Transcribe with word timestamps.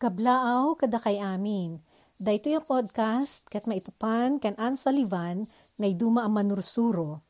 Kablaaw 0.00 0.80
kada 0.80 0.96
kay 0.96 1.20
amin. 1.20 1.76
Dayto 2.16 2.48
yung 2.48 2.64
podcast 2.64 3.44
kat 3.52 3.68
maipapan 3.68 4.40
kan 4.40 4.56
Ann 4.56 4.72
Sullivan 4.72 5.44
na 5.76 5.92
iduma 5.92 6.24
ang 6.24 6.40
manursuro. 6.40 7.20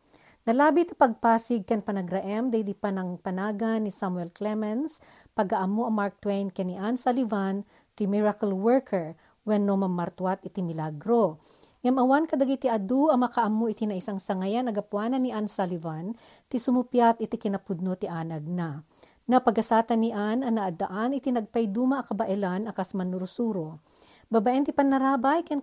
Nalabit 0.46 0.94
pagpasig 0.94 1.66
kan 1.66 1.82
panagraem 1.82 2.46
day 2.46 2.62
di 2.62 2.78
panang 2.78 3.18
panagan 3.18 3.82
ni 3.82 3.90
Samuel 3.90 4.30
Clemens 4.30 5.02
pagaamo 5.34 5.90
ang 5.90 5.98
Mark 5.98 6.22
Twain 6.22 6.46
ken 6.54 6.70
ni 6.70 6.78
Ann 6.78 6.94
Sullivan 6.94 7.66
ti 7.98 8.06
miracle 8.06 8.54
worker 8.54 9.18
when 9.42 9.66
no 9.66 9.74
mamartuat 9.74 10.46
iti 10.46 10.62
milagro. 10.62 11.42
Ngam 11.82 11.98
awan 11.98 12.30
kadagiti 12.30 12.70
adu 12.70 13.10
ang 13.10 13.26
makaammo 13.26 13.66
iti 13.66 13.82
na 13.82 13.98
isang 13.98 14.22
sangayan 14.22 14.70
agapuanan 14.70 15.18
ni 15.18 15.34
Ann 15.34 15.50
Sullivan 15.50 16.14
ti 16.46 16.62
sumupyat 16.62 17.18
iti 17.18 17.34
kinapudno 17.34 17.98
ti 17.98 18.06
anag 18.06 18.46
na. 18.46 18.86
Napagasatan 19.30 20.02
ni 20.02 20.10
An 20.10 20.42
ang 20.42 20.58
naadaan 20.58 21.14
iti 21.14 21.30
nagpayduma 21.30 22.02
akabailan 22.02 22.66
akas 22.66 22.98
manurusuro. 22.98 23.78
Babaen 24.26 24.66
ti 24.66 24.74
panarabay 24.74 25.46
ken 25.46 25.62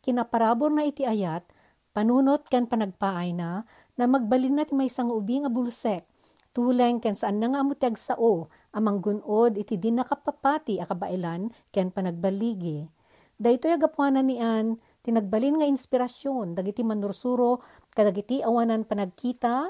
kinaparabor 0.00 0.72
na 0.72 0.88
iti 0.88 1.04
ayat, 1.04 1.44
panunot 1.92 2.48
ken 2.48 2.64
panagpaay 2.64 3.36
na, 3.36 3.68
na 4.00 4.08
magbalin 4.08 4.56
na 4.56 4.64
ti 4.64 4.72
may 4.72 4.88
sang 4.88 5.12
ubi 5.12 5.44
nga 5.44 5.52
bulsek, 5.52 6.08
tuleng 6.56 6.96
ken 6.96 7.12
saan 7.12 7.36
na 7.36 7.52
nga 7.52 7.60
amutag 7.60 8.00
sao, 8.00 8.48
amang 8.72 9.04
gunod 9.04 9.60
iti 9.60 9.76
din 9.76 10.00
nakapapati 10.00 10.80
akabailan 10.80 11.52
ken 11.76 11.92
panagbaligi. 11.92 12.88
Dayto 13.36 13.68
agapuanan 13.68 14.24
ni 14.24 14.40
An, 14.40 14.80
tinagbalin 15.04 15.60
nga 15.60 15.68
inspirasyon, 15.68 16.56
dagiti 16.56 16.80
manursuro, 16.80 17.60
kadagiti 17.92 18.40
awanan 18.40 18.88
panagkita, 18.88 19.68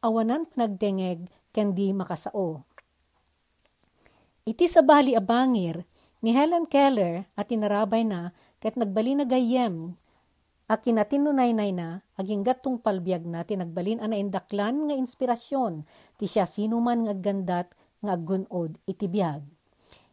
awanan 0.00 0.48
panagdengeg, 0.48 1.28
ken 1.52 1.76
di 1.76 1.92
makasao. 1.92 2.64
Iti 4.42 4.66
sa 4.66 4.82
bali 4.82 5.14
abangir, 5.14 5.86
ni 6.18 6.34
Helen 6.34 6.66
Keller 6.66 7.28
at 7.38 7.50
tinarabay 7.50 8.02
na 8.02 8.34
ket 8.62 8.78
nagbali 8.78 9.18
na 9.18 9.26
gayem 9.26 9.94
a 10.70 10.78
kinatinunay-nay 10.78 11.74
na 11.74 12.00
aging 12.14 12.46
gatong 12.46 12.78
palbiag 12.78 13.26
na 13.26 13.42
tinagbalin 13.42 13.98
ana 13.98 14.16
indaklan 14.16 14.88
nga 14.88 14.94
inspirasyon 14.96 15.84
ti 16.16 16.30
siya 16.30 16.46
sinuman 16.46 17.04
nga 17.04 17.14
gandat 17.18 17.68
nga 18.00 18.14
gunod 18.16 18.78
iti 18.86 19.10
biag. 19.10 19.42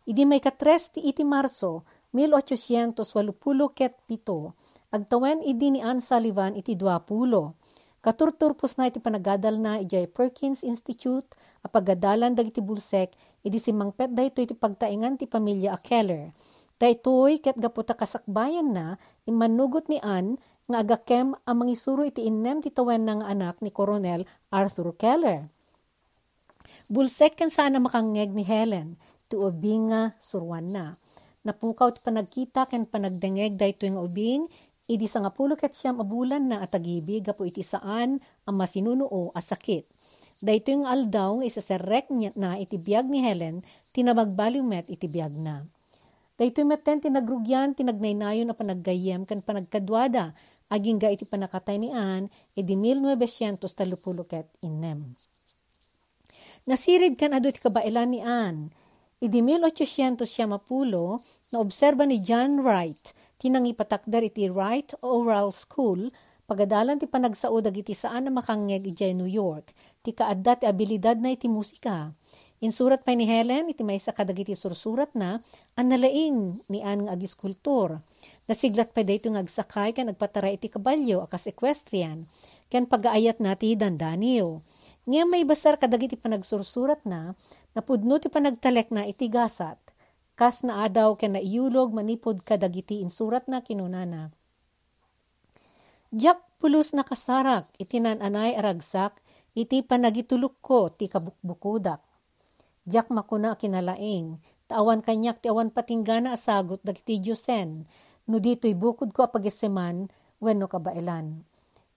Idi 0.10 0.26
may 0.26 0.42
katres 0.42 0.90
ti 0.90 1.06
iti 1.06 1.22
Marso 1.22 1.86
1887 2.12 3.38
ket 3.78 3.94
pito 4.10 4.58
agtawen 4.90 5.46
idi 5.46 5.78
ni 5.78 5.80
Anne 5.86 6.02
Sullivan 6.02 6.58
iti 6.58 6.74
20 6.74 7.54
Katurturpos 8.00 8.80
na 8.80 8.88
iti 8.88 9.04
panagadal 9.04 9.60
na 9.60 9.84
ijay 9.84 10.08
Perkins 10.08 10.64
Institute 10.64 11.36
a 11.60 11.68
pagadalan 11.68 12.32
dagiti 12.32 12.64
bulsek 12.64 13.12
idi 13.44 13.60
simangpet 13.60 14.16
daytoy 14.16 14.48
iti 14.48 14.56
pagtaingan 14.56 15.20
ti 15.20 15.28
pamilya 15.28 15.76
a 15.76 15.80
Keller. 15.80 16.32
Daytoy 16.80 17.44
ket 17.44 17.60
gaputa 17.60 17.92
kasakbayan 17.92 18.72
na 18.72 18.96
imanugot 19.28 19.92
ni 19.92 20.00
Ann 20.00 20.40
nga 20.72 20.80
agakem 20.80 21.36
ang 21.44 21.58
mangisuro 21.60 22.08
iti 22.08 22.24
innem 22.24 22.64
ti 22.64 22.72
tawen 22.72 23.04
ng 23.04 23.20
anak 23.28 23.60
ni 23.60 23.68
Coronel 23.68 24.24
Arthur 24.48 24.96
Keller. 24.96 25.52
Bulsek 26.88 27.36
kan 27.36 27.52
sana 27.52 27.84
makangeg 27.84 28.32
ni 28.32 28.48
Helen 28.48 28.96
ti 29.28 29.36
ubing 29.36 29.92
nga 29.92 30.16
surwan 30.24 30.72
na. 30.72 30.96
Napukaw 31.44 31.92
ti 31.92 32.00
panagkita 32.00 32.64
ken 32.64 32.88
panagdengeg 32.88 33.60
daytoy 33.60 33.92
nga 33.92 34.00
ubing 34.00 34.48
Idi 34.90 35.06
sa 35.06 35.22
nga 35.22 35.30
pulo 35.30 35.54
ket 35.54 35.78
siyam 35.78 36.02
abulan 36.02 36.50
na 36.50 36.66
atagibi 36.66 37.22
gapo 37.22 37.46
iti 37.46 37.62
saan 37.62 38.18
ang 38.50 38.56
masinunuo 38.58 39.30
a 39.38 39.42
sakit. 39.42 39.86
Dayto 40.42 40.74
yung 40.74 40.90
aldaw 40.90 41.38
nga 41.38 41.46
isaserek 41.46 42.10
na 42.34 42.58
iti 42.58 42.82
biyag 42.82 43.06
ni 43.06 43.22
Helen 43.22 43.62
tinabagbaliw 43.94 44.66
met 44.66 44.90
iti 44.90 45.06
biyag 45.06 45.38
na. 45.38 45.62
Dayto 46.42 46.66
meten 46.66 47.06
tinagrugyan 47.06 47.78
tinagnaynayon 47.78 48.50
na 48.50 48.58
panaggayem 48.58 49.30
kan 49.30 49.46
panagkadwada 49.46 50.34
aging 50.74 50.98
ga 50.98 51.14
iti 51.14 51.28
panakatay 51.28 51.78
ni 51.78 51.94
Ann 51.94 52.26
edi 52.58 52.74
1930 52.74 53.62
ket 54.26 54.50
innem. 54.66 55.14
Nasirib 56.66 57.14
kan 57.14 57.38
ado 57.38 57.46
iti 57.46 57.62
kabailan 57.62 58.10
ni 58.10 58.26
Ann. 58.26 58.74
Idi 59.22 59.44
1800 59.44 60.26
siya 60.26 60.50
mapulo 60.50 61.22
na 61.54 61.62
obserba 61.62 62.10
ni 62.10 62.24
John 62.24 62.64
Wright 62.64 63.12
tinang 63.40 63.64
ipatakdar 63.72 64.22
iti 64.28 64.52
Wright 64.52 64.92
Oral 65.00 65.56
School, 65.56 66.12
pagadalan 66.44 67.00
ti 67.00 67.08
panagsaod 67.08 67.72
iti 67.72 67.96
saan 67.96 68.28
na 68.28 68.32
makangeg 68.36 68.84
iti 68.84 69.16
New 69.16 69.32
York, 69.32 69.72
ti 70.04 70.12
kaadda 70.12 70.60
ti 70.60 70.66
abilidad 70.68 71.24
na 71.24 71.32
iti 71.32 71.48
musika. 71.48 72.12
Insurat 72.60 73.00
pa 73.00 73.16
ni 73.16 73.24
Helen, 73.24 73.72
iti 73.72 73.88
may 73.88 73.96
sa 74.04 74.12
kadagiti 74.12 74.52
sursurat 74.52 75.08
na, 75.16 75.40
ang 75.80 75.88
ni 75.88 76.84
an 76.84 77.08
nga 77.08 77.16
agiskultur. 77.16 78.04
Nasiglat 78.52 78.92
pa 78.92 79.00
dayto 79.00 79.32
nga 79.32 79.40
agsakay 79.40 79.96
kan 79.96 80.12
nagpatara 80.12 80.52
iti 80.52 80.68
kabalyo 80.68 81.24
akas 81.24 81.56
equestrian, 81.56 82.28
ken 82.68 82.84
pagaayat 82.84 83.40
nati 83.40 83.80
dandaniyo. 83.80 84.60
Ngayon 85.08 85.30
may 85.32 85.48
basar 85.48 85.80
kadagiti 85.80 86.20
panagsursurat 86.20 87.00
na, 87.08 87.40
napudno 87.72 88.20
ti 88.20 88.28
panagtalek 88.28 88.92
na 88.92 89.08
iti 89.08 89.32
gasat 89.32 89.80
kas 90.40 90.64
na 90.64 90.88
adaw 90.88 91.20
ken 91.20 91.36
naiyulog 91.36 91.92
manipod 91.92 92.40
kadagiti 92.48 93.04
insurat 93.04 93.44
na 93.52 93.60
kinunana. 93.60 94.32
Diyak 96.16 96.40
pulos 96.64 96.96
na 96.96 97.04
kasarak 97.04 97.68
itinan 97.76 98.24
anay 98.24 98.56
aragsak 98.56 99.20
iti 99.52 99.84
panagitulok 99.84 100.56
ko 100.64 100.88
ti 100.88 101.12
kabukbukudak. 101.12 102.00
Diyak 102.88 103.12
makuna 103.12 103.60
kinalaing 103.60 104.40
taawan 104.72 105.04
kanyak 105.04 105.44
ti 105.44 105.52
awan 105.52 105.76
patinggana 105.76 106.32
asagot 106.32 106.80
dagiti 106.88 107.20
Diyosen 107.20 107.84
no 108.32 108.40
dito'y 108.40 108.80
bukod 108.80 109.12
ko 109.12 109.28
apageseman 109.28 110.08
wenno 110.40 110.72
kabailan. 110.72 111.44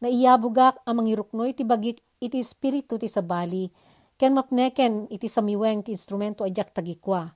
Naiyabugak 0.02 0.82
ang 0.82 0.98
mangiruknoy 0.98 1.54
ti 1.54 1.62
bagik 1.62 2.02
iti 2.18 2.42
espiritu 2.42 2.98
ti 2.98 3.06
sabali 3.06 3.70
ken 4.18 4.34
mapneken 4.34 5.06
iti 5.14 5.30
samiweng 5.30 5.86
ti 5.86 5.94
instrumento 5.94 6.42
ajak 6.42 6.74
tagikwa 6.74 7.30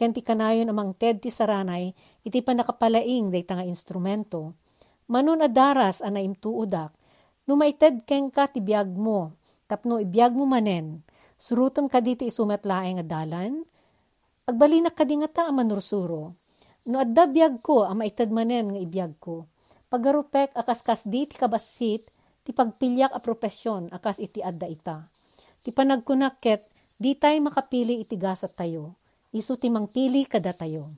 ken 0.00 0.16
ti 0.16 0.24
kanayon 0.24 0.72
amang 0.72 0.96
ted 0.96 1.20
ti 1.20 1.28
saranay, 1.28 1.92
iti 2.24 2.40
panakapalaing 2.40 3.28
day 3.28 3.44
nga 3.44 3.60
instrumento. 3.68 4.56
Manun 5.12 5.44
adaras 5.44 6.00
ana 6.00 6.24
imtuudak, 6.24 6.96
numaited 7.44 8.08
ken 8.08 8.32
ka 8.32 8.48
ti 8.48 8.64
biag 8.64 8.96
mo, 8.96 9.36
tapno 9.68 10.00
ibiyag 10.00 10.32
mo 10.32 10.48
manen, 10.48 11.04
surutom 11.36 11.84
ka 11.84 12.00
diti 12.00 12.32
isumetlaeng 12.32 13.04
adalan, 13.04 13.60
agbalinak 14.48 14.96
ka 14.96 15.04
di 15.04 15.20
nga 15.20 15.28
ta 15.28 15.52
manursuro. 15.52 16.32
No 16.88 16.96
adda 17.04 17.28
biag 17.28 17.60
ko, 17.60 17.84
ang 17.84 18.00
maitad 18.00 18.32
manen 18.32 18.72
nga 18.72 18.80
ibiyag 18.80 19.20
ko. 19.20 19.44
Pagarupek 19.92 20.56
akas-kas 20.56 21.04
di 21.04 21.28
ti 21.28 21.36
kabasit, 21.36 22.08
ti 22.40 22.56
pagpilyak 22.56 23.12
a 23.12 23.20
propesyon 23.20 23.92
akas 23.92 24.16
iti 24.16 24.40
adda 24.40 24.64
ita. 24.64 25.04
Ti 25.60 25.76
panagkunakket, 25.76 26.64
di 26.96 27.12
tayo 27.20 27.36
makapili 27.44 28.00
iti 28.00 28.16
gasat 28.16 28.56
tayo 28.56 28.99
isu 29.30 29.54
timang 29.58 29.86
pili 29.86 30.26
kada 30.26 30.50
tayo. 30.50 30.90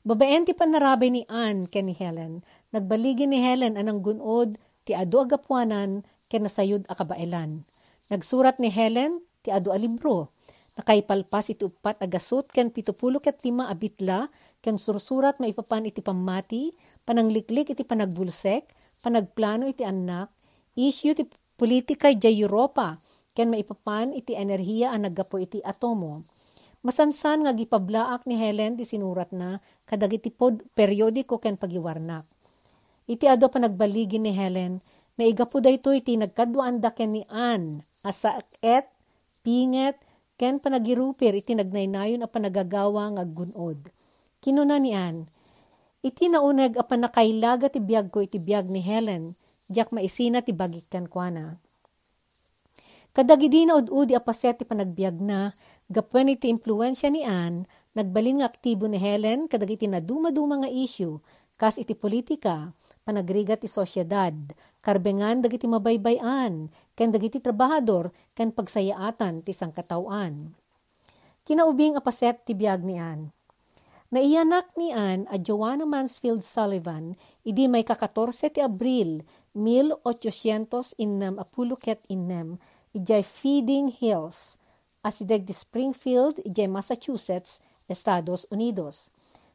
Babaen 0.00 0.48
ti 0.48 0.56
panarabay 0.56 1.12
ni 1.12 1.22
Ann 1.28 1.68
ken 1.68 1.92
ni 1.92 1.92
Helen, 1.92 2.40
nagbaligi 2.72 3.28
ni 3.28 3.36
Helen 3.36 3.76
anang 3.76 4.00
gunod 4.00 4.56
ti 4.88 4.96
adu 4.96 5.20
agapuanan 5.20 6.00
ken 6.32 6.48
nasayud 6.48 6.88
akabailan. 6.88 7.68
Nagsurat 8.08 8.56
ni 8.56 8.72
Helen 8.72 9.20
ti 9.44 9.52
adu 9.52 9.76
a 9.76 9.76
libro, 9.76 10.32
nakaipalpas 10.80 11.52
iti 11.52 11.68
upat 11.68 12.00
agasot 12.00 12.48
ken 12.48 12.72
pitupulo 12.72 13.20
ket 13.20 13.44
lima 13.44 13.68
abitla 13.68 14.32
ken 14.64 14.80
sursurat 14.80 15.36
maipapan 15.36 15.84
iti 15.92 16.00
pamati, 16.00 16.72
panangliklik 17.04 17.76
iti 17.76 17.84
panagbulsek, 17.84 18.72
panagplano 19.04 19.68
iti 19.68 19.84
anak, 19.84 20.32
issue 20.80 21.12
ti 21.12 21.28
politika 21.60 22.08
jay 22.16 22.40
Europa, 22.40 22.96
ken 23.36 23.52
maipapan 23.52 24.16
iti 24.16 24.32
enerhiya 24.32 24.96
ang 24.96 25.04
naggapo 25.04 25.36
iti 25.36 25.60
atomo 25.60 26.24
Masansan 26.80 27.44
nga 27.44 27.52
gipablaak 27.52 28.24
ni 28.24 28.40
Helen 28.40 28.80
ti 28.80 28.88
sinurat 28.88 29.28
na 29.36 29.60
kadagiti 29.84 30.32
pod 30.32 30.64
periodiko 30.72 31.36
ken 31.36 31.60
pagiwarnak. 31.60 32.24
Iti 33.04 33.28
ado 33.28 33.52
pa 33.52 33.60
nagbaligi 33.60 34.16
ni 34.16 34.32
Helen 34.32 34.80
na 35.20 35.28
igapo 35.28 35.60
dayto 35.60 35.92
iti 35.92 36.16
nagkadwaanda 36.16 36.96
ken 36.96 37.20
ni 37.20 37.22
Ann 37.28 37.84
asa 38.00 38.40
et 38.64 38.88
pinget 39.44 40.00
ken 40.40 40.56
panagirupir 40.56 41.36
iti 41.36 41.52
nagnaynayon 41.52 42.24
a 42.24 42.28
panagagawa 42.32 43.12
nga 43.12 43.24
gunod. 43.28 43.92
Kinuna 44.40 44.80
ni 44.80 44.96
Ann, 44.96 45.28
iti 46.00 46.32
nauneg 46.32 46.80
a 46.80 46.84
panakailaga 46.88 47.68
ti 47.68 47.76
biyag 47.76 48.08
ko 48.08 48.24
iti 48.24 48.40
biyag 48.40 48.72
ni 48.72 48.80
Helen, 48.80 49.36
diyak 49.68 49.92
maisina 49.92 50.40
ti 50.40 50.56
bagik 50.56 50.88
ken 50.88 51.12
kuana. 51.12 51.60
Kadagidi 53.12 53.68
na 53.68 53.76
ud-udi 53.76 54.16
apaset 54.16 54.56
ti 54.56 54.64
panagbiag 54.64 55.20
na, 55.20 55.52
Gapwen 55.90 56.30
iti 56.30 56.46
impluensya 56.46 57.10
ni 57.10 57.26
Anne, 57.26 57.66
nagbalin 57.98 58.38
nga 58.38 58.46
aktibo 58.46 58.86
ni 58.86 58.94
Helen 58.94 59.50
kadag 59.50 59.74
iti 59.74 59.90
na 59.90 59.98
duma-duma 59.98 60.62
nga 60.62 60.70
issue, 60.70 61.18
kas 61.58 61.82
iti 61.82 61.98
politika, 61.98 62.70
panagrigat 63.02 63.66
ti 63.66 63.66
sosyedad, 63.66 64.32
karbengan 64.86 65.42
dagiti 65.42 65.66
mabaybayan, 65.66 66.70
ken 66.94 67.10
dagiti 67.10 67.42
trabahador, 67.42 68.14
ken 68.38 68.54
pagsayaatan 68.54 69.42
ti 69.42 69.50
sangkatawan. 69.50 70.54
Kinaubing 71.42 71.98
apaset 71.98 72.38
ti 72.46 72.54
biag 72.54 72.86
ni 72.86 72.94
Anne. 72.94 73.34
Naiyanak 74.14 74.70
ni 74.78 74.94
Anne 74.94 75.26
a 75.26 75.42
Joanna 75.42 75.90
Mansfield 75.90 76.46
Sullivan, 76.46 77.18
idi 77.42 77.66
may 77.66 77.82
ka-14 77.82 78.54
ti 78.54 78.60
Abril, 78.62 79.26
1800 79.58 80.94
innem 81.02 81.34
apuluket 81.34 82.06
innem, 82.06 82.62
ijay 82.94 83.26
Feeding 83.26 83.90
Hills, 83.90 84.54
asideg 85.00 85.48
di 85.48 85.54
Springfield, 85.56 86.40
ijay 86.44 86.68
Massachusetts, 86.68 87.60
Estados 87.90 88.46
Unidos. 88.52 89.10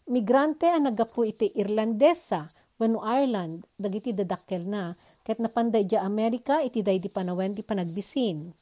Migrante 0.05 0.69
ang 0.69 0.85
nagapu 0.89 1.25
iti 1.25 1.49
Irlandesa, 1.57 2.45
wano 2.77 3.01
Ireland, 3.01 3.65
dagiti 3.79 4.13
dadakkel 4.13 4.67
na, 4.67 4.93
ket 5.25 5.41
napanday 5.41 5.87
ja 5.89 6.05
Amerika 6.05 6.61
iti 6.61 6.85
day 6.85 7.01
di 7.01 7.09
panawen 7.09 7.57
di 7.57 7.65
panagbisin. 7.65 8.53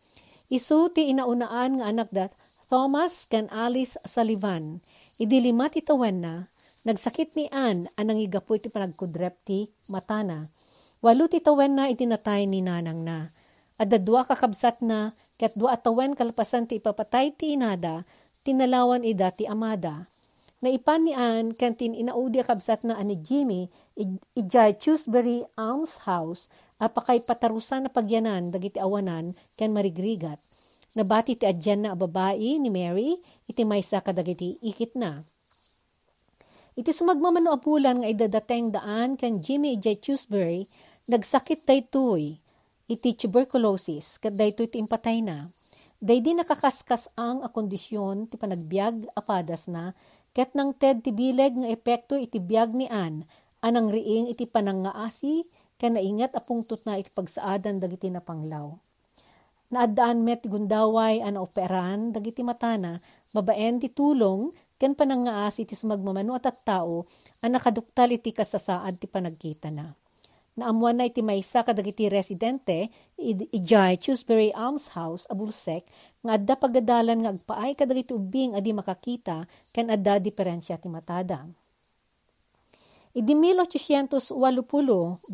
Isu 0.47 0.93
ti 0.93 1.11
inaunaan 1.11 1.81
nga 1.81 1.85
anak 1.91 2.09
da 2.13 2.25
Thomas 2.71 3.27
ken 3.27 3.51
Alice 3.51 3.99
Sullivan. 4.07 4.79
Idi 5.19 5.43
lima 5.43 5.67
ti 5.67 5.83
tawen 5.83 6.23
na, 6.23 6.47
nagsakit 6.87 7.35
ni 7.35 7.51
Ann 7.51 7.91
anang 7.99 8.19
igapu 8.21 8.55
iti 8.55 8.71
panagkudrep 8.71 9.35
ti 9.43 9.67
matana. 9.91 10.47
Walo 11.03 11.27
ti 11.27 11.43
tawen 11.43 11.75
na 11.75 11.91
itinatay 11.91 12.47
ni 12.47 12.63
nanang 12.63 13.03
na. 13.03 13.27
Adda 13.81 13.97
dua 13.97 14.21
kakabsat 14.21 14.85
na, 14.85 15.17
ket 15.41 15.57
dua 15.57 15.73
atawen 15.73 16.13
kalpasan 16.13 16.69
ti 16.69 16.77
ipapatay 16.77 17.33
ti 17.33 17.57
inada, 17.57 18.05
tinalawan 18.45 19.01
ida 19.01 19.33
ti 19.33 19.49
amada. 19.49 20.05
Naipan 20.63 21.03
ni 21.03 21.11
Ann 21.11 21.51
kantin 21.51 21.91
inaudi 21.91 22.39
kabsat 22.39 22.87
na 22.87 22.95
ani 22.95 23.19
Jimmy 23.19 23.67
ijay 24.31 24.79
Chewsbury 24.79 25.43
Alms 25.59 26.07
House 26.07 26.47
apakay 26.79 27.19
patarusan 27.19 27.83
na 27.83 27.89
pagyanan 27.91 28.47
dagiti 28.47 28.79
awanan 28.79 29.35
ken 29.59 29.75
marigrigat. 29.75 30.39
Nabati 30.95 31.35
ti 31.35 31.43
adyan 31.43 31.83
na 31.83 31.97
babae 31.99 32.61
ni 32.61 32.71
Mary 32.71 33.19
iti 33.43 33.67
maysa 33.67 33.99
kadagiti 33.99 34.55
ikit 34.63 34.95
na. 34.95 35.19
Iti 36.79 36.95
sumagmamano 36.95 37.51
apulan 37.51 37.99
nga 37.99 38.07
idadateng 38.07 38.71
daan 38.71 39.19
ken 39.19 39.43
Jimmy 39.43 39.75
ijay 39.75 39.99
Chewsbury 39.99 40.63
nagsakit 41.11 41.67
daytoy 41.67 42.39
iti 42.93 43.17
tuberculosis 43.17 44.21
ket 44.21 44.37
daytoy 44.37 44.69
ti 44.69 44.77
impatay 44.77 45.25
na. 45.25 45.49
Day 46.03 46.19
di 46.19 46.35
nakakaskas 46.35 47.09
ang 47.17 47.41
a 47.41 47.49
kondisyon 47.49 48.29
ti 48.29 48.35
panagbiag 48.37 49.09
apadas 49.17 49.71
na 49.71 49.95
Ket 50.33 50.57
nang 50.57 50.73
ted 50.73 51.05
ti 51.05 51.13
bileg 51.13 51.53
nga 51.53 51.69
epekto 51.69 52.17
iti 52.17 52.41
biag 52.41 52.73
ni 52.73 52.89
An, 52.89 53.21
anang 53.61 53.93
riing 53.93 54.33
iti 54.33 54.49
panangaasi, 54.49 55.45
ken 55.77 55.93
naingat 55.93 56.33
apungtot 56.33 56.89
na 56.89 56.97
iti 56.97 57.13
pagsaadan 57.13 57.77
dagiti 57.77 58.09
napanglaw. 58.09 58.73
Naadaan 59.69 60.25
met 60.25 60.41
gundaway 60.49 61.21
an 61.21 61.37
operan 61.37 62.09
dagiti 62.09 62.41
matana, 62.41 62.97
babaen 63.29 63.77
ti 63.77 63.93
tulong, 63.93 64.49
ken 64.81 64.97
panangaasi 64.97 65.69
ti 65.69 65.77
sumagmamano 65.77 66.33
at 66.33 66.49
at 66.49 66.57
tao, 66.65 67.05
an 67.45 67.53
nakaduktal 67.53 68.09
iti 68.09 68.33
kasasaad 68.33 68.97
ti 68.97 69.05
panagkita 69.05 69.69
na. 69.69 69.85
Naamuan 70.53 71.01
na 71.01 71.09
iti 71.09 71.25
maysa 71.25 71.65
kadagiti 71.65 72.05
residente, 72.13 72.85
ijay 73.17 73.97
Chewsbury 73.97 74.53
Alms 74.53 74.93
House, 74.93 75.25
Abulsek, 75.25 75.81
nga 76.21 76.37
adda 76.37 76.53
pagadalan 76.53 77.25
nga 77.25 77.31
agpaay 77.33 77.73
kadagiti 77.73 78.13
ubing 78.13 78.53
adi 78.53 78.69
makakita 78.69 79.49
ken 79.73 79.89
adda 79.89 80.21
diferensya 80.21 80.77
ti 80.77 80.85
matada. 80.93 81.49
Idi 83.17 83.33
1880 83.33 84.29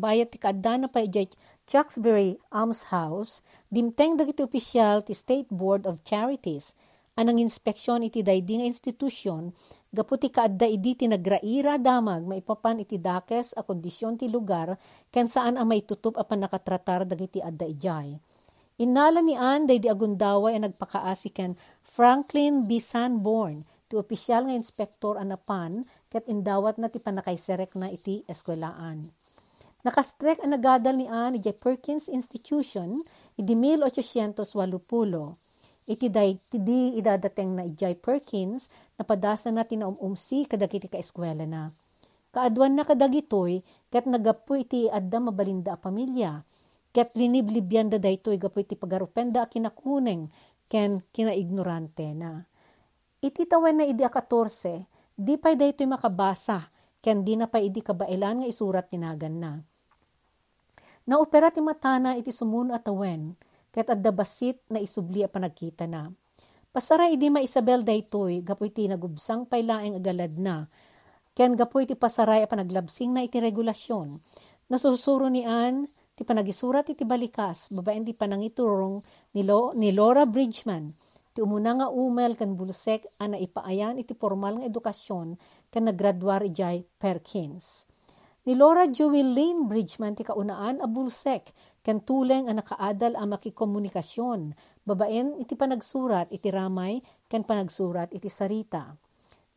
bayat 0.00 0.32
ti 0.32 0.40
kaadda 0.40 0.80
na 0.80 0.88
pa 0.88 1.04
ijay 1.04 1.28
Chucksbury 1.68 2.40
Alms 2.48 2.88
House, 2.88 3.44
dimteng 3.68 4.16
dagiti 4.16 4.40
opisyal 4.40 5.04
ti 5.04 5.12
State 5.12 5.52
Board 5.52 5.84
of 5.84 6.00
Charities 6.02 6.72
anang 7.20 7.36
inspeksyon 7.36 8.08
iti 8.08 8.24
daydi 8.24 8.56
nga 8.56 8.66
institusyon 8.72 9.52
gaputi 9.92 10.32
kaadda 10.32 10.64
idi 10.64 10.96
ti 10.96 11.04
nagraira 11.04 11.76
damag 11.76 12.24
maipapan 12.24 12.80
iti 12.80 12.96
dakes 12.96 13.52
a 13.52 13.60
kondisyon 13.60 14.16
ti 14.16 14.32
lugar 14.32 14.80
ken 15.12 15.28
saan 15.28 15.60
a 15.60 15.64
may 15.68 15.84
tutup 15.84 16.16
apan 16.16 16.48
nakatratar 16.48 17.04
dagiti 17.04 17.44
adda 17.44 17.68
ijay 17.68 18.16
Inala 18.80 19.20
ni 19.20 19.36
Ann 19.36 19.68
day 19.68 19.76
di 19.76 19.92
agundaway 19.92 20.56
ang 20.56 20.64
nagpakaasiken 20.64 21.52
Franklin 21.84 22.64
B. 22.64 22.80
Sanborn, 22.80 23.60
ti 23.92 24.00
opisyal 24.00 24.48
nga 24.48 24.56
inspektor 24.56 25.20
anapan 25.20 25.84
ket 26.08 26.24
indawat 26.32 26.80
na 26.80 26.88
ti 26.88 26.96
panakaiserek 26.96 27.76
na 27.76 27.92
iti 27.92 28.24
eskwelaan. 28.24 29.04
Nakastrek 29.84 30.40
ang 30.40 30.56
nagadal 30.56 30.96
ni 30.96 31.04
Ann 31.04 31.36
iti 31.36 31.52
Perkins 31.52 32.08
Institution 32.08 32.96
iti 33.36 33.52
1880. 33.52 35.49
Iti 35.90 36.06
di 36.54 36.94
idadateng 36.94 37.58
na 37.58 37.66
ijay 37.66 37.98
Perkins 37.98 38.70
napadasa 38.94 39.50
na 39.50 39.66
tinaumumsi 39.66 40.46
kadagiti 40.46 40.86
ka 40.86 41.02
eskwela 41.02 41.42
na. 41.50 41.74
Kaadwan 42.30 42.78
na 42.78 42.86
kadagitoy 42.86 43.58
ket 43.90 44.06
nagapu 44.06 44.62
iti 44.62 44.86
adda 44.86 45.18
mabalinda 45.18 45.74
a 45.74 45.82
pamilya 45.82 46.46
Ket 46.90 47.14
liniblibyan 47.14 47.86
da 47.86 48.02
daytoy 48.02 48.34
gapoy 48.34 48.66
ti 48.66 48.74
pagarupenda 48.74 49.46
kinakuneng 49.46 50.26
ken 50.66 50.98
kinaignorante 51.14 52.10
na. 52.18 52.42
Iti 53.22 53.46
tawen 53.46 53.78
na 53.78 53.84
idi 53.86 54.02
a 54.02 54.10
14, 54.10 54.90
di 55.14 55.38
pay 55.38 55.54
daytoy 55.54 55.86
makabasa 55.86 56.66
ken 56.98 57.22
di 57.22 57.38
na 57.38 57.46
pa 57.46 57.62
idi 57.62 57.78
kabailan 57.78 58.42
nga 58.42 58.50
isurat 58.50 58.90
tinagan 58.90 59.38
na. 59.38 59.52
Naopera 61.06 61.54
ti 61.54 61.62
matana 61.62 62.18
iti 62.18 62.34
sumuno 62.34 62.74
at 62.74 62.82
tawen, 62.82 63.38
ket 63.70 63.90
adda 63.90 64.10
basit 64.10 64.58
na 64.70 64.82
isubli 64.82 65.22
a 65.22 65.30
panagkita 65.30 65.86
na. 65.86 66.10
Pasara 66.70 67.10
idi 67.10 67.26
ma 67.30 67.42
Isabel 67.42 67.82
daytoy, 67.82 68.46
gapoy 68.46 68.70
ti 68.70 68.86
nagubsang 68.86 69.50
paylaeng 69.50 69.98
agalad 69.98 70.38
na, 70.38 70.70
ken 71.34 71.58
gapoy 71.58 71.82
ti 71.82 71.98
pasaray 71.98 72.46
a 72.46 72.48
panaglabsing 72.50 73.10
na 73.10 73.26
iti 73.26 73.42
regulasyon. 73.42 74.14
Nasusuro 74.70 75.26
ni 75.26 75.42
Ann, 75.42 75.90
ti 76.14 76.22
panagisurat 76.22 76.86
iti 76.86 77.02
balikas, 77.02 77.74
babaen 77.74 78.06
ti 78.06 78.14
panangiturong 78.14 79.02
ni, 79.34 79.42
Lo, 79.42 79.74
ni 79.74 79.90
Laura 79.90 80.22
Bridgman, 80.30 80.94
ti 81.34 81.42
umuna 81.42 81.74
nga 81.74 81.88
umel 81.90 82.38
kan 82.38 82.54
bulusek 82.54 83.06
ana 83.18 83.34
ipaayan 83.34 83.98
iti 83.98 84.14
formal 84.14 84.62
nga 84.62 84.66
edukasyon 84.70 85.38
kan 85.74 85.82
naggraduar 85.86 86.46
ijay 86.46 86.86
Perkins. 87.02 87.90
Ni 88.46 88.56
Laura 88.56 88.88
Jewel 88.88 89.36
Lane 89.36 89.66
Bridgman 89.68 90.16
ti 90.16 90.26
kaunaan 90.26 90.78
a 90.80 90.88
bulsek 90.88 91.54
kan 91.80 92.04
tuleng 92.04 92.46
ang 92.46 92.60
nakaadal 92.60 93.16
ang 93.16 93.32
makikomunikasyon, 93.32 94.52
babaen 94.84 95.40
iti 95.40 95.56
panagsurat 95.56 96.28
iti 96.28 96.52
ramay 96.52 97.00
kan 97.26 97.44
panagsurat 97.44 98.12
iti 98.12 98.28
sarita. 98.28 98.92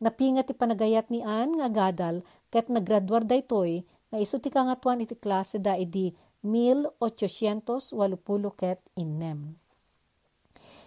Napinga 0.00 0.42
ti 0.42 0.56
panagayat 0.56 1.12
ni 1.12 1.20
Ann 1.20 1.60
nga 1.60 1.68
gadal 1.70 2.24
ket 2.48 2.72
naggraduar 2.72 3.28
daytoy 3.28 3.84
nga 4.10 4.18
iso 4.18 4.40
ti 4.40 4.48
kangatuan 4.48 5.04
iti 5.04 5.16
klase 5.16 5.60
da 5.60 5.76
idi 5.76 6.12
1880 6.44 8.16
ket 8.56 8.80
innem. 8.96 9.56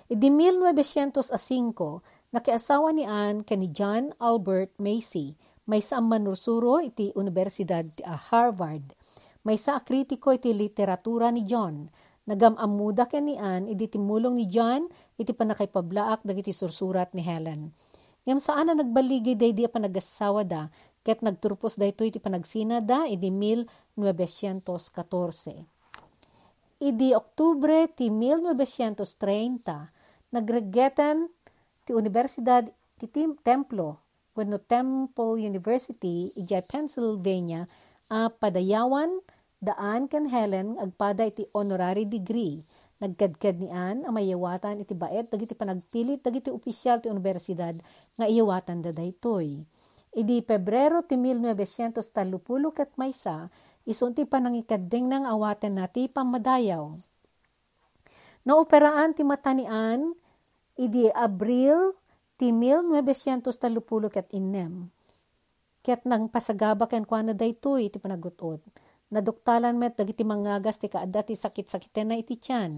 Idi 0.08 0.32
1905, 0.32 2.32
nakiasawa 2.32 2.96
ni 2.96 3.03
Anne 3.03 3.44
ken 3.44 3.60
ni 3.60 3.67
John 3.75 4.15
Albert 4.24 4.72
Macy, 4.79 5.36
may 5.67 5.84
sa 5.84 6.00
manursuro 6.00 6.79
iti 6.79 7.12
Universidad 7.12 7.84
ti 7.84 8.08
Harvard. 8.08 8.96
May 9.48 9.56
sa 9.56 9.80
kritiko 9.80 10.36
iti 10.36 10.51
literatura 10.51 11.32
ni 11.32 11.48
John. 11.48 11.88
Nagamamuda 12.27 13.08
ken 13.08 13.32
ni 13.32 13.39
Anne 13.39 13.72
idi 13.72 13.88
timulong 13.88 14.36
ni 14.36 14.51
John 14.51 14.92
iti 15.16 15.32
panakaypablaak 15.32 16.27
dagiti 16.27 16.51
sursurat 16.51 17.08
ni 17.16 17.24
Helen. 17.24 17.72
Ngem 18.27 18.44
saan 18.44 18.68
na 18.68 18.75
nagbaligi 18.75 19.39
day 19.39 19.56
di 19.56 19.63
panagasawa 19.63 20.44
da 20.44 20.68
ket 21.00 21.24
nagturpos 21.24 21.80
daytoy 21.80 22.12
iti 22.12 22.20
panagsina 22.20 22.84
da 22.84 23.08
idi 23.08 23.32
1914. 23.32 24.04
Idi 26.84 27.16
Oktubre 27.16 27.88
ti 27.96 28.12
1930 28.12 30.36
nagregetan 30.36 31.32
ti 31.88 31.96
Universidad 31.96 32.68
ti 33.00 33.08
Templo 33.48 34.04
wenno 34.36 34.60
Temple 34.60 35.39
University 35.39 36.36
ijay 36.36 36.68
Pennsylvania 36.68 37.63
a 38.12 38.27
padayawan 38.27 39.37
daan 39.58 40.06
ken 40.06 40.30
Helen 40.30 40.78
agpada 40.78 41.26
iti 41.26 41.46
honorary 41.54 42.06
degree 42.06 42.62
Nagkadkad 42.98 43.62
ni 43.62 43.70
Ann 43.70 44.10
ang 44.10 44.18
mayawatan 44.18 44.82
iti 44.82 44.98
baet 44.98 45.30
dagiti 45.30 45.54
panagpilit 45.54 46.26
dagiti 46.26 46.50
opisyal 46.50 46.98
ti 46.98 47.14
universidad 47.14 47.78
nga 48.18 48.26
iyawatan 48.26 48.82
da 48.82 48.90
daytoy. 48.90 49.62
Idi 50.18 50.42
Pebrero 50.42 51.06
ti 51.06 51.14
1930 51.14 52.02
ket 52.74 52.90
maysa, 52.98 53.54
isunti 53.86 54.26
panangikadeng 54.26 55.06
nang 55.06 55.30
awaten 55.30 55.78
na 55.78 55.86
ti 55.86 56.10
pamadayaw. 56.10 56.90
Naoperaan 58.50 59.14
ti 59.14 59.22
matanian, 59.22 60.18
idi 60.74 61.06
Abril 61.14 61.94
ti 62.42 62.50
1930 62.50 64.10
ket 64.10 64.26
innem. 64.34 64.90
Ket 65.86 66.02
nang 66.02 66.34
pasagaba 66.34 66.90
ken 66.90 67.06
kwa 67.06 67.30
na 67.30 67.38
daytoy 67.38 67.94
ti 67.94 68.02
panagutot. 68.02 68.58
Naduktalan 69.08 69.80
met 69.80 69.96
dagiti 69.96 70.28
mangagas 70.28 70.84
ti 70.84 70.92
kaadda 70.92 71.24
ti 71.24 71.40
sakit-sakiten 71.40 72.12
na 72.12 72.16
iti 72.20 72.36
tiyan. 72.36 72.76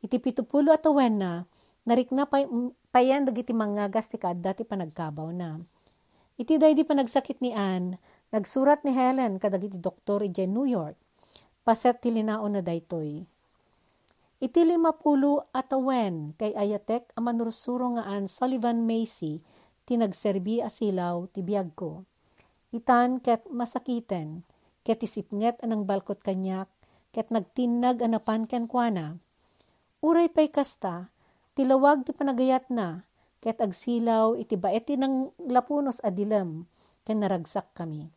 Iti 0.00 0.16
pitupulo 0.16 0.72
at 0.72 0.88
na, 1.12 1.44
narikna 1.84 2.24
pa, 2.24 2.40
payan 2.88 3.28
dagiti 3.28 3.52
mangagas 3.52 4.08
ti 4.08 4.16
kaadda 4.16 4.56
ti 4.56 4.64
panagkabaw 4.64 5.28
na 5.34 5.60
Iti 6.38 6.54
day 6.54 6.70
di 6.70 6.86
pa 6.86 6.94
nagsakit 6.94 7.42
ni 7.42 7.50
Anne, 7.50 7.98
nagsurat 8.30 8.86
ni 8.86 8.94
Helen 8.94 9.42
kadagiti 9.42 9.74
doktor 9.74 10.22
iti 10.22 10.46
New 10.46 10.70
York. 10.70 10.94
Paset 11.66 11.98
ti 11.98 12.14
linaon 12.14 12.54
na 12.54 12.62
daytoy. 12.62 13.26
Iti 14.38 14.62
lima 14.62 14.94
pulo 14.94 15.50
at 15.50 15.74
awen 15.74 16.38
kay 16.38 16.54
ayatek 16.54 17.10
a 17.12 17.20
manursuro 17.20 17.90
nga 17.98 18.06
Anne 18.06 18.30
Sullivan 18.30 18.86
Macy 18.86 19.42
tinagserbi 19.82 20.62
asilaw 20.62 21.26
ti 21.26 21.42
biyag 21.42 21.74
ko. 21.74 22.06
Itan 22.70 23.18
ket 23.18 23.42
masakiten, 23.50 24.46
ket 24.88 25.04
isipnget 25.04 25.60
anang 25.60 25.84
balkot 25.84 26.24
kanyak, 26.24 26.64
ket 27.12 27.28
nagtinag 27.28 28.00
anapan 28.00 28.48
ken 28.48 28.64
kuana. 28.64 29.20
Uray 30.00 30.32
pay 30.32 30.48
kasta, 30.48 31.12
tilawag 31.52 32.08
ti 32.08 32.16
panagayat 32.16 32.72
na, 32.72 33.04
ket 33.44 33.60
agsilaw 33.60 34.32
iti 34.40 34.56
baeti 34.56 34.96
ng 34.96 35.44
lapunos 35.52 36.00
adilem, 36.00 36.64
ken 37.04 37.20
naragsak 37.20 37.68
kami. 37.76 38.08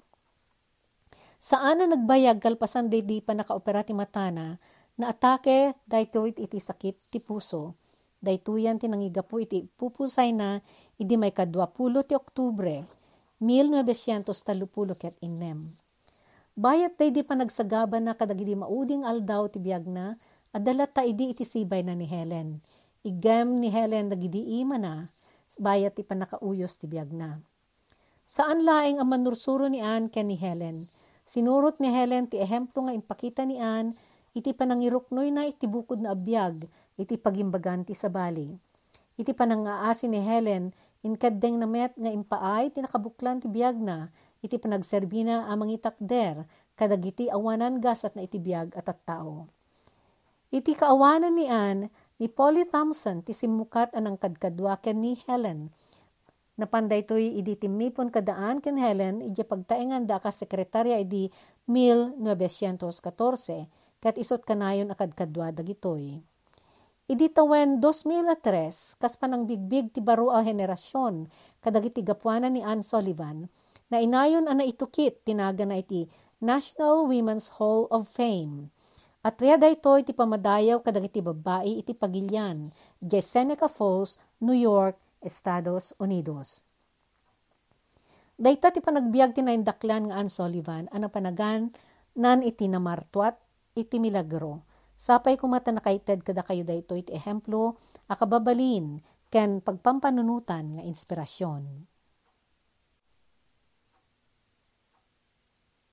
Saan 1.44 1.84
na 1.84 1.92
nagbayag 1.92 2.40
kalpasan 2.40 2.88
di 2.88 3.04
di 3.04 3.20
pa 3.20 3.36
nakaopera 3.36 3.84
ti 3.84 3.92
matana, 3.92 4.56
na 4.96 5.12
atake 5.12 5.76
daytoy 5.84 6.32
iti 6.40 6.56
sakit 6.56 7.12
ti 7.12 7.20
puso. 7.20 7.76
Daytoyan 8.24 8.80
tinangigapo 8.80 9.44
iti 9.44 9.68
pupusay 9.76 10.32
na 10.32 10.64
idi 10.96 11.20
may 11.20 11.36
kadwapulo 11.36 12.08
ti 12.08 12.16
Oktubre, 12.16 12.88
1930 13.44 14.96
ket 14.96 15.20
innem. 15.20 15.91
Bayat 16.52 17.00
day 17.00 17.16
di 17.16 17.24
pa 17.24 17.34
nagsagaba 17.34 18.04
na 18.04 18.12
kadagidi 18.12 18.60
mauding 18.60 19.08
aldaw 19.08 19.48
ti 19.48 19.58
biyag 19.58 19.88
na, 19.88 20.20
Adala 20.52 20.84
ta 20.84 21.08
idi 21.08 21.32
iti 21.32 21.48
sibay 21.48 21.80
na 21.80 21.96
ni 21.96 22.04
Helen. 22.04 22.60
Igem 23.08 23.64
ni 23.64 23.72
Helen 23.72 24.12
dagidi 24.12 24.60
ima 24.60 24.76
na, 24.76 25.08
bayat 25.56 25.96
ti 25.96 26.04
panakauyos 26.04 26.76
ti 26.76 26.92
biyag 26.92 27.16
na. 27.16 27.40
Saan 28.28 28.68
laeng 28.68 29.00
ang 29.00 29.08
manursuro 29.08 29.72
ni 29.72 29.80
Anne 29.80 30.12
ken 30.12 30.28
ni 30.28 30.36
Helen? 30.36 30.84
Sinurot 31.24 31.80
ni 31.80 31.88
Helen 31.88 32.28
ti 32.28 32.36
ehemplo 32.36 32.84
nga 32.84 32.92
impakita 32.92 33.48
ni 33.48 33.64
Anne, 33.64 33.96
iti 34.36 34.52
panangiruknoy 34.52 35.32
na 35.32 35.48
iti 35.48 35.72
bukod 35.72 36.04
na 36.04 36.12
abiyag, 36.12 36.68
iti 37.00 37.16
pagimbagan 37.16 37.88
ti 37.88 37.96
sabali. 37.96 38.52
Iti 39.16 39.32
panangaasi 39.32 40.12
ni 40.12 40.20
Helen, 40.20 40.76
inkadeng 41.00 41.64
na 41.64 41.68
met 41.68 41.96
nga 41.96 42.12
impaay, 42.12 42.76
tinakabuklan 42.76 43.40
ti 43.40 43.48
biyag 43.48 43.80
na, 43.80 44.12
iti 44.42 44.58
panagserbina 44.58 45.46
amang 45.48 45.70
itakder, 45.70 46.50
kadagiti 46.74 47.30
awanan 47.30 47.78
gasat 47.78 48.18
na 48.18 48.26
iti 48.26 48.42
biyag 48.42 48.74
at 48.74 48.90
at 48.90 49.00
tao. 49.06 49.46
Iti 50.52 50.76
kaawanan 50.76 51.38
ni 51.38 51.48
Anne, 51.48 51.88
ni 52.20 52.28
Polly 52.28 52.68
Thompson, 52.68 53.24
ti 53.24 53.32
simukat 53.32 53.96
anang 53.96 54.20
kadkadwa 54.20 54.76
ken 54.84 55.00
ni 55.00 55.16
Helen. 55.24 55.72
Napanday 56.60 57.08
to'y 57.08 57.40
idi 57.40 57.56
timipon 57.56 58.12
kadaan 58.12 58.60
ken 58.60 58.76
Helen, 58.76 59.24
iti 59.24 59.48
pagtaengan 59.48 60.04
da 60.04 60.20
ka 60.20 60.28
sekretarya 60.28 61.00
idi 61.00 61.32
1914, 61.72 62.84
kat 64.04 64.16
isot 64.20 64.44
kanayon 64.44 64.92
akad 64.92 65.16
kadwa 65.16 65.56
dagitoy. 65.56 66.20
Idi 67.08 67.28
tawen 67.32 67.80
2003, 67.80 69.00
kas 69.00 69.16
panang 69.16 69.48
bigbig 69.48 69.96
ti 69.96 70.04
baro 70.04 70.36
a 70.36 70.44
henerasyon, 70.44 71.32
kadagiti 71.64 72.04
gapuanan 72.04 72.56
ni 72.56 72.62
Anne 72.62 72.84
Sullivan, 72.84 73.48
na 73.92 74.00
inayon 74.00 74.48
ana 74.48 74.64
itukit 74.64 75.22
tinaga 75.28 75.68
na 75.68 75.84
iti 75.84 76.08
National 76.40 77.06
Women's 77.06 77.60
Hall 77.60 77.92
of 77.92 78.08
Fame 78.08 78.72
at 79.22 79.38
riya 79.38 79.62
daytoy 79.62 80.02
iti 80.02 80.18
pamadayaw 80.18 80.82
kadagiti 80.82 81.22
babae 81.22 81.78
iti 81.78 81.94
pagilyan, 81.94 82.66
di 82.98 83.22
Seneca 83.22 83.70
Falls, 83.70 84.18
New 84.42 84.58
York, 84.58 84.98
Estados 85.22 85.94
Unidos. 86.02 86.66
Dayta 88.42 88.74
ti 88.74 88.82
panagbiag 88.82 89.38
ti 89.38 89.46
naindaklan 89.46 90.10
nga 90.10 90.18
Ann 90.18 90.34
Sullivan, 90.34 90.90
ana 90.90 91.06
panagan 91.14 91.70
nan 92.18 92.42
iti 92.42 92.66
namartuat 92.66 93.38
iti 93.78 94.02
milagro. 94.02 94.66
Sapay 94.98 95.38
kumata 95.38 95.70
nakaited 95.70 96.26
kada 96.26 96.42
kayo 96.42 96.66
dayto 96.66 96.98
iti 96.98 97.14
ehemplo, 97.14 97.78
akababalin, 98.10 99.06
ken 99.30 99.62
pagpampanunutan 99.62 100.82
nga 100.82 100.84
inspirasyon. 100.86 101.91